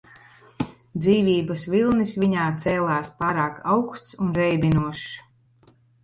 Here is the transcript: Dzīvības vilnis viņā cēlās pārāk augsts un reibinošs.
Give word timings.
Dzīvības 1.05 1.65
vilnis 1.73 2.13
viņā 2.23 2.45
cēlās 2.63 3.11
pārāk 3.19 3.59
augsts 3.73 4.17
un 4.25 4.31
reibinošs. 4.39 5.13